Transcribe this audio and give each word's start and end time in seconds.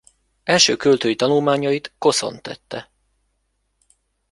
Első 0.43 0.75
költői 0.75 1.15
tanulmányait 1.15 1.93
Koszon 1.97 2.41
tette. 2.41 2.91